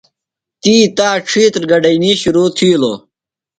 [0.61, 2.97] تی تا ڇِھیتر گڈئینی شرو تِھیلوۡ۔